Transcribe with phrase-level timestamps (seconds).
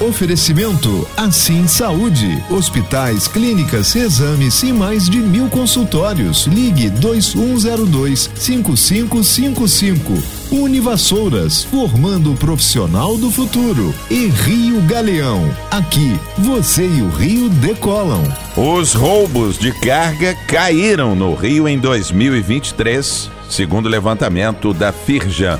[0.00, 2.40] Oferecimento Assim Saúde.
[2.48, 6.46] Hospitais, clínicas, exames e mais de mil consultórios.
[6.46, 10.22] Ligue 2102 5555.
[10.52, 13.92] Univassouras, formando o profissional do futuro.
[14.08, 15.52] E Rio Galeão.
[15.68, 18.22] Aqui, você e o Rio decolam.
[18.56, 25.58] Os roubos de carga caíram no Rio em 2023, segundo o levantamento da Firjan.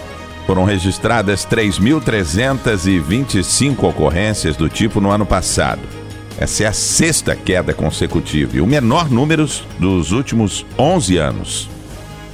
[0.49, 5.83] Foram registradas 3.325 ocorrências do tipo no ano passado.
[6.39, 9.47] Essa é a sexta queda consecutiva e o menor número
[9.79, 11.69] dos últimos 11 anos.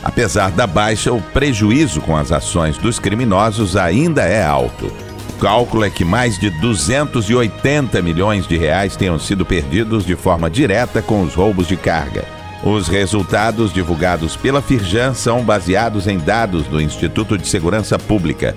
[0.01, 4.93] Apesar da baixa, o prejuízo com as ações dos criminosos ainda é alto.
[5.31, 10.49] O cálculo é que mais de 280 milhões de reais tenham sido perdidos de forma
[10.49, 12.25] direta com os roubos de carga.
[12.63, 18.55] Os resultados divulgados pela Firjan são baseados em dados do Instituto de Segurança Pública.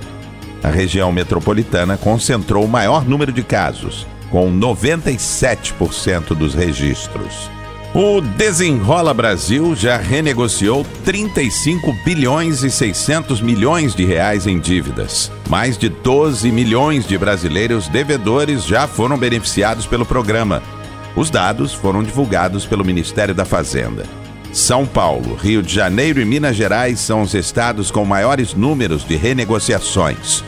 [0.64, 7.50] A região metropolitana concentrou o maior número de casos, com 97% dos registros.
[7.94, 15.32] O Desenrola Brasil já renegociou 35 bilhões e 600 milhões de reais em dívidas.
[15.50, 20.62] Mais de 12 milhões de brasileiros devedores já foram beneficiados pelo programa,
[21.18, 24.06] os dados foram divulgados pelo Ministério da Fazenda.
[24.54, 29.16] São Paulo, Rio de Janeiro e Minas Gerais são os estados com maiores números de
[29.16, 30.44] renegociações.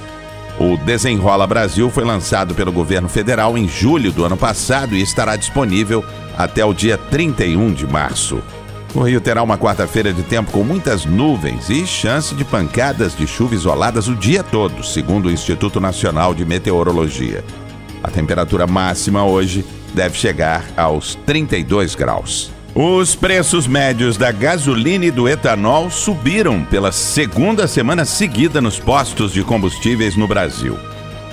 [0.59, 5.36] O Desenrola Brasil foi lançado pelo governo federal em julho do ano passado e estará
[5.36, 6.06] disponível
[6.38, 8.39] até o dia 31 de março.
[8.94, 13.26] O Rio terá uma quarta-feira de tempo com muitas nuvens e chance de pancadas de
[13.26, 17.44] chuva isoladas o dia todo, segundo o Instituto Nacional de Meteorologia.
[18.04, 22.52] A temperatura máxima hoje deve chegar aos 32 graus.
[22.76, 29.34] Os preços médios da gasolina e do etanol subiram pela segunda semana seguida nos postos
[29.34, 30.78] de combustíveis no Brasil.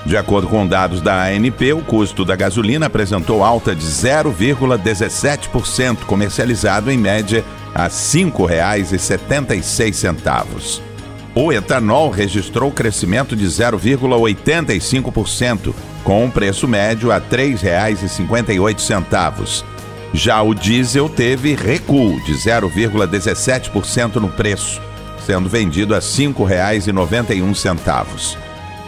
[0.07, 6.93] De acordo com dados da ANP, o custo da gasolina apresentou alta de 0,17%, comercializado
[6.93, 10.81] em média a R$ 5,76.
[11.35, 15.75] O etanol registrou crescimento de 0,85%,
[16.07, 19.65] com um preço médio a R$ 3,58.
[20.15, 24.81] Já o diesel teve recuo de 0,17% no preço,
[25.27, 28.37] sendo vendido a R$ 5,91.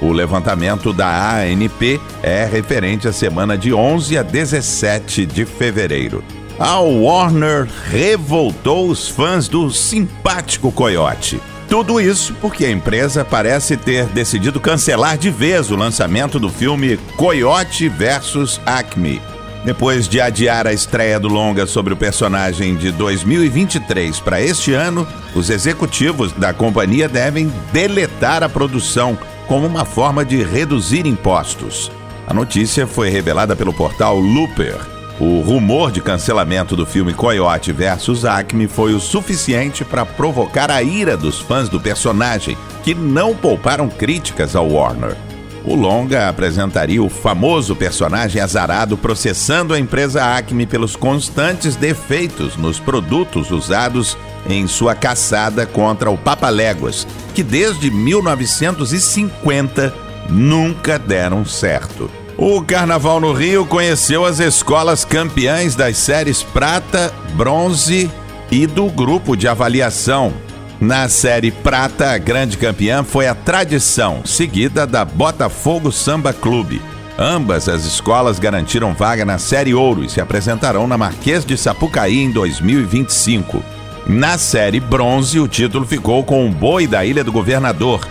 [0.00, 6.22] O levantamento da ANP é referente à semana de 11 a 17 de fevereiro.
[6.56, 11.40] A Warner revoltou os fãs do simpático Coyote.
[11.68, 16.96] Tudo isso porque a empresa parece ter decidido cancelar de vez o lançamento do filme
[17.14, 19.20] Coyote vs Acme.
[19.66, 25.06] Depois de adiar a estreia do longa sobre o personagem de 2023 para este ano,
[25.34, 31.92] os executivos da companhia devem deletar a produção como uma forma de reduzir impostos.
[32.26, 38.24] A notícia foi revelada pelo portal Looper o rumor de cancelamento do filme Coyote vs
[38.24, 43.88] Acme foi o suficiente para provocar a ira dos fãs do personagem, que não pouparam
[43.88, 45.16] críticas ao Warner.
[45.64, 52.78] O longa apresentaria o famoso personagem azarado processando a empresa Acme pelos constantes defeitos nos
[52.78, 54.16] produtos usados
[54.48, 59.92] em sua caçada contra o Papaléguas, que desde 1950
[60.30, 62.08] nunca deram certo.
[62.40, 68.08] O Carnaval no Rio conheceu as escolas campeãs das séries Prata, Bronze
[68.48, 70.32] e do grupo de avaliação.
[70.80, 76.80] Na série Prata, a grande campeã foi a Tradição, seguida da Botafogo Samba Clube.
[77.18, 82.20] Ambas as escolas garantiram vaga na Série Ouro e se apresentarão na Marquês de Sapucaí
[82.20, 83.60] em 2025.
[84.06, 88.06] Na Série Bronze, o título ficou com o Boi da Ilha do Governador,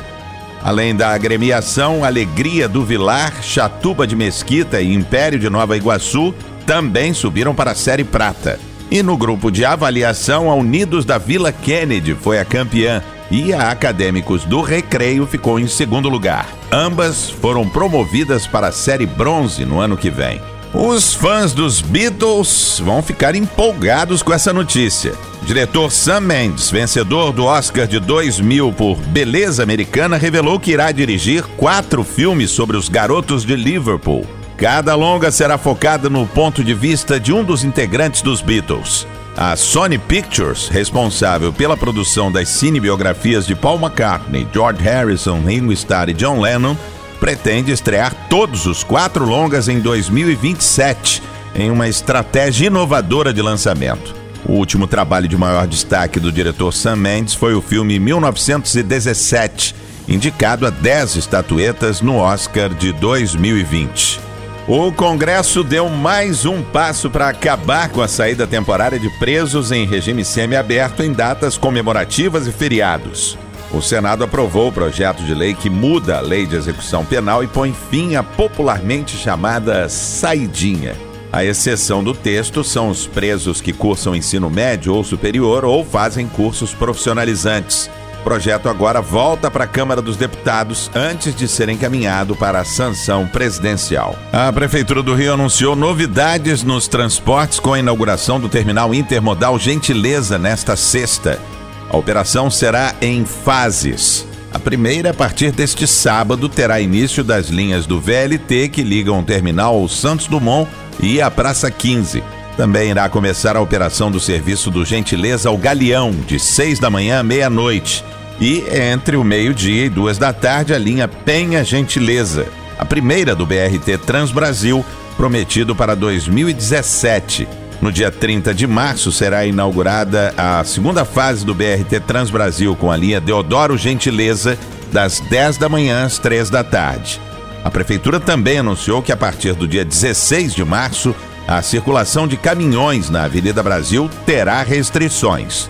[0.67, 6.35] Além da agremiação Alegria do Vilar, Chatuba de Mesquita e Império de Nova Iguaçu,
[6.65, 8.59] também subiram para a Série Prata.
[8.91, 13.71] E no grupo de avaliação, a Unidos da Vila Kennedy foi a campeã e a
[13.71, 16.45] Acadêmicos do Recreio ficou em segundo lugar.
[16.69, 20.41] Ambas foram promovidas para a Série Bronze no ano que vem.
[20.79, 25.15] Os fãs dos Beatles vão ficar empolgados com essa notícia.
[25.41, 31.43] Diretor Sam Mendes, vencedor do Oscar de 2000 por Beleza Americana, revelou que irá dirigir
[31.57, 34.23] quatro filmes sobre os garotos de Liverpool.
[34.55, 39.07] Cada longa será focada no ponto de vista de um dos integrantes dos Beatles.
[39.35, 46.09] A Sony Pictures, responsável pela produção das cinebiografias de Paul McCartney, George Harrison, Ringo Starr
[46.09, 46.77] e John Lennon,
[47.19, 51.21] pretende estrear todos os quatro longas em 2027,
[51.55, 54.15] em uma estratégia inovadora de lançamento.
[54.45, 59.75] O último trabalho de maior destaque do diretor Sam Mendes foi o filme 1917,
[60.07, 64.21] indicado a 10 estatuetas no Oscar de 2020.
[64.67, 69.85] O Congresso deu mais um passo para acabar com a saída temporária de presos em
[69.85, 73.37] regime semiaberto em datas comemorativas e feriados.
[73.71, 77.47] O Senado aprovou o projeto de lei que muda a lei de execução penal e
[77.47, 80.95] põe fim à popularmente chamada saidinha.
[81.31, 86.27] A exceção do texto são os presos que cursam ensino médio ou superior ou fazem
[86.27, 87.89] cursos profissionalizantes.
[88.21, 92.65] O projeto agora volta para a Câmara dos Deputados antes de ser encaminhado para a
[92.65, 94.15] sanção presidencial.
[94.31, 100.37] A Prefeitura do Rio anunciou novidades nos transportes com a inauguração do terminal intermodal Gentileza
[100.37, 101.39] nesta sexta.
[101.89, 104.25] A operação será em fases.
[104.53, 109.23] A primeira, a partir deste sábado, terá início das linhas do VLT que ligam o
[109.23, 110.69] terminal ao Santos Dumont
[110.99, 112.23] e a Praça 15.
[112.55, 117.19] Também irá começar a operação do serviço do Gentileza ao Galeão, de 6 da manhã
[117.19, 118.03] à meia-noite.
[118.39, 118.63] E
[118.93, 122.47] entre o meio-dia e duas da tarde, a linha Penha Gentileza,
[122.77, 124.83] a primeira do BRT Transbrasil,
[125.15, 127.47] prometido para 2017.
[127.81, 132.97] No dia 30 de março será inaugurada a segunda fase do BRT Transbrasil com a
[132.97, 134.57] linha Deodoro Gentileza,
[134.91, 137.21] das 10 da manhã às 3 da tarde.
[137.63, 141.15] A Prefeitura também anunciou que a partir do dia 16 de março,
[141.47, 145.69] a circulação de caminhões na Avenida Brasil terá restrições.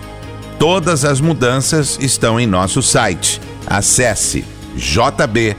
[0.58, 3.40] Todas as mudanças estão em nosso site.
[3.66, 4.44] Acesse
[4.76, 5.58] jb.fm.